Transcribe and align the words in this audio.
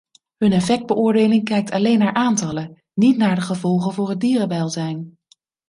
Hun 0.37 0.51
effectbeoordeling 0.51 1.43
kijkt 1.43 1.71
alleen 1.71 1.99
naar 1.99 2.13
aantallen, 2.13 2.81
niet 2.93 3.17
naar 3.17 3.35
de 3.35 3.41
gevolgen 3.41 3.93
voor 3.93 4.09
het 4.09 4.19
dierenwelzijn. 4.19 5.17